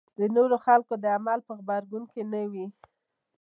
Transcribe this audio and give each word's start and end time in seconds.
د 0.19 0.21
نورو 0.35 0.55
خلکو 0.65 0.93
د 1.03 1.05
عمل 1.15 1.39
په 1.47 1.51
غبرګون 1.59 2.03
کې 2.11 2.21
نه 2.31 2.41
وي. 2.51 2.65